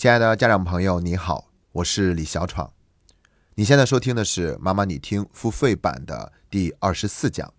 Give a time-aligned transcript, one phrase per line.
[0.00, 2.72] 亲爱的家长朋友，你好，我是李小闯。
[3.56, 7.52] 你现在收听的是《妈妈你听》付费版的第二十四讲。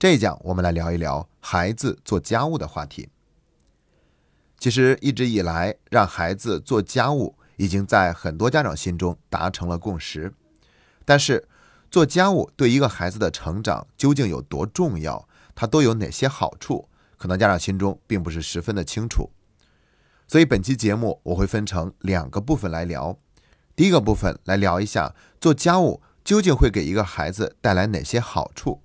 [0.00, 3.08] 这一讲我们来聊一聊孩子做家务的话题。
[4.58, 10.34] 其实一直以来，让孩子做家务已经在很多家长心中达成了共识。
[11.04, 11.46] 但是，
[11.88, 15.28] 做家务对一个孩子的成长究竟有多重要？
[15.54, 16.88] 它都有哪些好处？
[17.16, 19.30] 可能家长心中并不是十分的清楚。
[20.32, 23.18] 所以本期节目我会分成两个部分来聊。
[23.76, 28.80] 第一个部分来聊一下做家务究竟会给一个孩子带来哪些好处。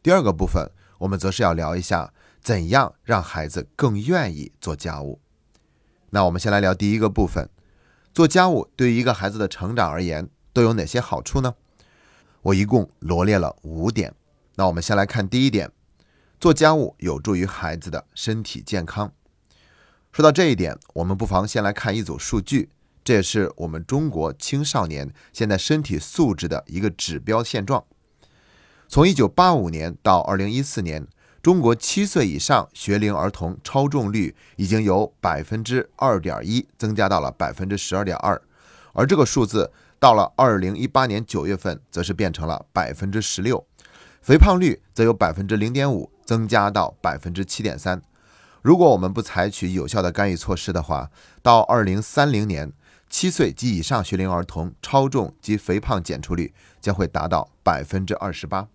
[0.00, 5.20] 第二个部分我们则是要聊一下怎样让孩子更愿意做家务。
[6.10, 7.48] 那我们先来聊第一个部分，
[8.12, 11.56] 做家务对于一个孩子的成长而言都有哪些好处呢？
[12.42, 14.14] 我一共罗列了五点。
[14.54, 15.72] 那我们先来看第一点，
[16.38, 19.12] 做家务有助于孩子的身体健康。
[20.12, 22.68] 说到这一点，我们不妨先来看一组数据，
[23.02, 27.82] 这也是我们中国青少年现在身体素质的一个指标现状。
[28.88, 31.06] 从1985年到2014年，
[31.42, 38.38] 中国七岁以上学龄儿童超重率已经由百分之二点一增加到了百分之十二点二，
[38.92, 43.66] 而这个数字到了2018年九月份，则是变成了百分之十六，
[44.20, 48.02] 肥胖率则由百分之零点五增加到百分之七点三。
[48.62, 51.10] 如果我们不采取有效的干预措施的话，
[51.42, 52.72] 到二零三零年，
[53.10, 58.68] 七岁及以上学龄儿童超重及肥胖检出率将会达到百分之二十八。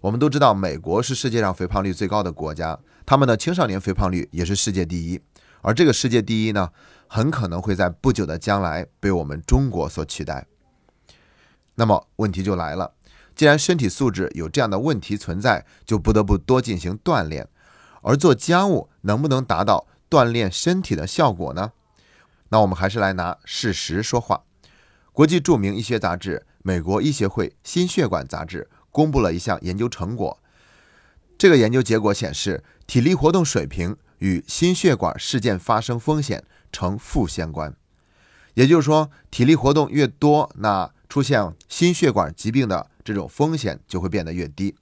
[0.00, 5.20] 我们都知道，美国是世界上肥胖率最高的国家，他们的青少年肥胖率也是世界第一。
[5.62, 6.70] 而这个世界第一呢，
[7.06, 10.46] 很可能会在不久的将来被我们中国所取代。
[11.76, 12.94] 那么问题就来了，
[13.36, 17.48] 既然身体素质有这样的问题存在，就不得不多进行锻炼。
[18.06, 21.72] 而做家务能不能达到锻炼身体的效果呢？
[22.50, 24.44] 那我们还是来拿事实说话。
[25.12, 30.38] 国际著名医学杂志《美国医学会心血管杂志》公布了一项研究成果。
[31.36, 37.74] 这个研究结果显示，体力活动水平与心血管事件发生风险呈负相关。
[38.54, 44.76] 也就是说，体力活动越多，那出现心血管疾病的这种风险就会变得越低。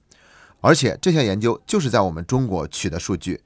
[0.65, 3.39] 而且这项研究就是在我们中国取的数据，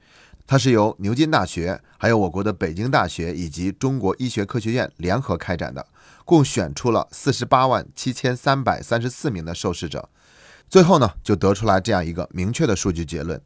[0.46, 5.86] 它是由牛津大学、还有我国的北京大学以及中国医学科学院联合开展的，
[6.24, 10.08] 共选出了四十八万七千三百三十四名的受试者，
[10.70, 13.38] 最后呢就得出来这样一个明确的数据结论。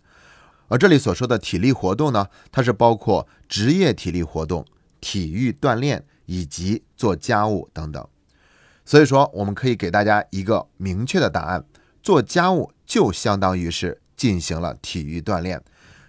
[0.68, 4.64] 而这里所说的体力活动呢，它是包括职业体力活动、
[5.00, 8.06] 体育锻炼以及做家务等等。
[8.84, 11.64] 所以说，我们可以给大家一个明确的答案：
[12.00, 12.70] 做家务。
[12.86, 15.62] 就相当于是进行了体育锻炼，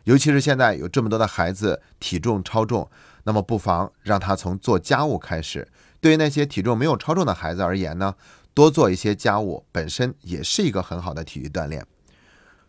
[0.03, 2.90] 尤其是现在有这么多的孩子体重超重，
[3.24, 5.68] 那么不妨让他从做家务开始。
[6.00, 8.13] 对于那些体重没有超重的孩子而言呢，
[8.53, 11.86] 多做一些家务本身也是一个很好的体育锻炼。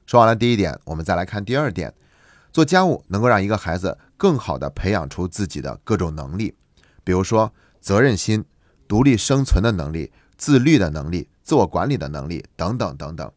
[0.06, 1.92] 说完了第一点，我们再来看第二点，
[2.52, 6.54] 做家务能够让一个孩子更好的培养出自己的各种能力，
[7.04, 8.44] 比如说责任心、
[8.88, 13.30] 独立生存的能力、自律的能力、自我管理的能力等等等等。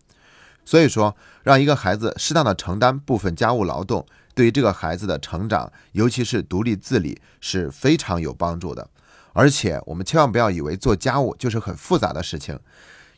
[0.69, 8.87] 所以说，让一个孩子适当的承担部分家务劳动，对于这个孩子的成长，尤其是独立自理，是非常有帮助的。
[9.33, 12.59] 而且，我们千万不要以为做家务就是很复杂的事情。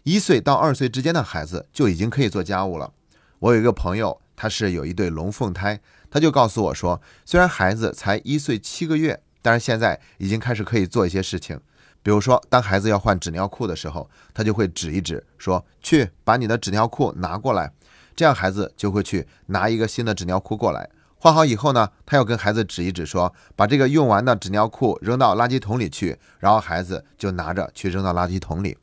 [0.04, 2.94] 一岁到二岁之间的孩子就已经可以做家务了。
[3.40, 11.60] 我有一个朋友，他是有一对龙凤胎，他就告诉我说，虽然孩子才一岁七个月，但是现在已经开始可以做一些事情。
[12.04, 17.72] 比如说，当孩子要换纸尿裤的时候，他就会指一指，说：“去把你的纸尿裤拿过来。”
[18.16, 20.90] 这样孩子就会去拿一个新的纸尿裤过来。
[21.16, 28.78] 换好以后呢，他要跟孩子指一指，说：“把这个用完的纸尿裤扔到垃圾桶里去。”然后孩子就拿着去扔到垃圾桶里。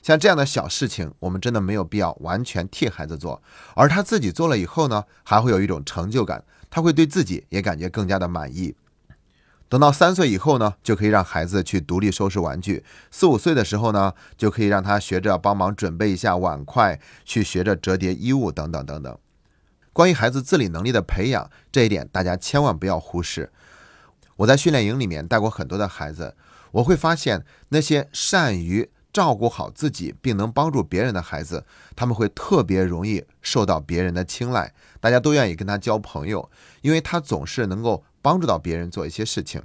[0.00, 3.42] 像这样的小事情，我们真的没有必要完全替孩子做，
[3.74, 8.74] 而他自己做了以后呢，还会有一种成就感，他会对自己也感觉更加的满意。
[9.70, 12.82] 等到三岁以后呢，就可以让孩子去独立收拾玩具；
[13.12, 19.16] 四五岁的时候呢，就可以让他学着帮忙准备一下碗筷，去学着折叠衣物等等等等。
[19.92, 23.52] 关于孩子自理能力的培养，这一点大家千万不要忽视。
[24.38, 26.34] 我在训练营里面带过很多的孩子，
[26.72, 31.64] 我会发现那些善于照顾好自己并能帮助别人的孩子，
[31.94, 36.50] 他们会特别容易受到别人的青睐，大家都愿意跟他交朋友，
[36.80, 38.02] 因为他总是能够。
[38.22, 39.62] 帮助到别人做一些事情，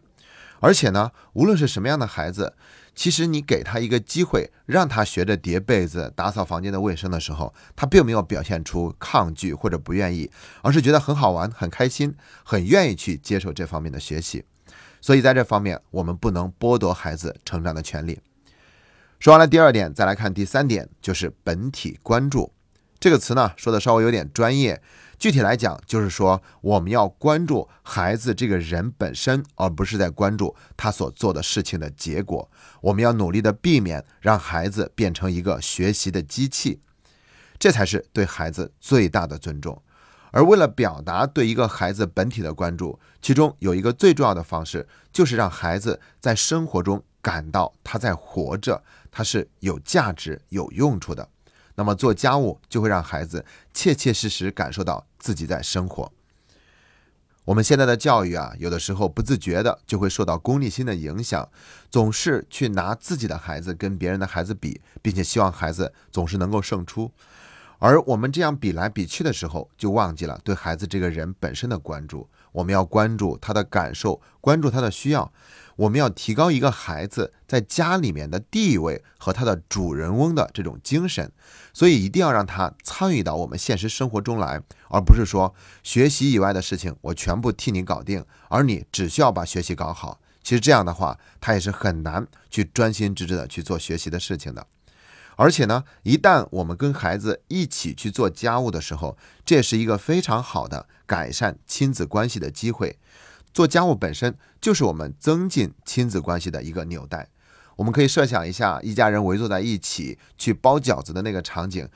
[0.60, 2.54] 而且呢，无论是什么样的孩子，
[2.96, 10.32] 其实你给他一个机会，让他学着叠被子、打扫房间的卫生的时候，他并没有表现出抗拒或者不愿意，
[10.62, 14.46] 而是觉得很好玩、很开心，很愿意去接受这方面的学习。
[15.02, 18.20] 所以在这方面，我们不能剥夺孩子成长的权利。
[19.20, 22.52] 说完了第二点，再来看第三点，就是本体关注
[23.00, 24.82] 这个词呢，说的稍微有点专业。
[25.18, 32.50] 具体来讲，就是说我们要关注孩子这个人本身，而不是在关注他所做的事情的结果。
[32.82, 36.82] 我们要努力的避免让孩子变成一个学习的机器，
[37.58, 39.82] 这才是对孩子最大的尊重。
[40.32, 51.30] 而为了表达对一个孩子本体的关注，其中有一个最重要的方式，就是让孩子在生活中感到他在活着，他是有价值、有用处的。
[51.76, 56.12] 那么做家务就会让孩子切切实实感受到自己在生活。
[57.46, 61.48] 我们现在的教育啊，有的时候不自觉的就会受到功利心的影响，
[61.92, 67.12] 总是去拿自己的孩子跟别人的孩子比，并且希望孩子总是能够胜出。
[67.78, 72.28] 而我们这样比来比去的时候，就忘记了对孩子这个人本身的关注。
[72.56, 75.32] 我们要关注他的感受，关注他的需要。
[75.76, 81.30] 我们要提高一个孩子在家里面的地位和他的主人翁的这种精神，
[81.74, 85.54] 所以一定要让他参与到我们现实生活中来，而不是说
[85.84, 90.20] 学习以外的事情我全部替你搞定，而你只需要把学习搞好。
[90.42, 94.66] 其实这样的话，他也是很难去专心致志的去做学习的事情的。
[95.36, 102.98] 而且呢，一旦我们跟孩子一起去做家务的时候，这也是一个非常好的改善亲子关系的机会。
[103.54, 107.30] 做家务本身就是我们增进亲子关系的一个纽带。
[107.78, 111.88] 我们可以设想一下，一家人围坐在一起去包饺子的那个场景，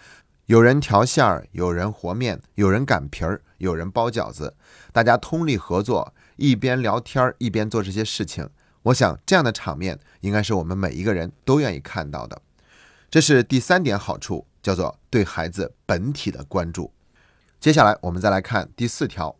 [0.48, 4.56] 有人调馅儿，有人和面，有人擀皮儿，有人包饺子，
[4.92, 8.50] 大家通力合作，一边聊天一边做这些事情。
[8.84, 12.42] 我想这样的场面应该是我们每一个人都愿意看到的。
[13.12, 16.92] 这是第三点好处，叫做对孩子本体的关注。
[17.60, 19.36] 接下来我们再来看第四条。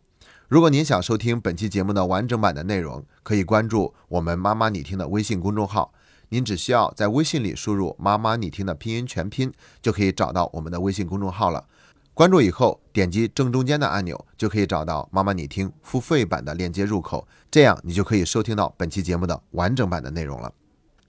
[0.48, 5.92] 如果您想收听本期节目的完整版的内容，可以关注我们“妈妈你听”的微信公众号。
[6.30, 11.64] 您只需要在微信里输入“妈妈你听”的拼音全拼，就可以找到我们的微信公众号了。
[12.12, 20.52] 关注以后，点击正中间的按钮，就可以找到“妈妈你听”付费版的链接入口，这样你就可以收听到本期节目的完整版的内容了。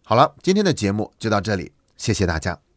[0.03, 1.71] 好了，今天的节目就到这里。
[2.01, 2.70] 谢谢大家。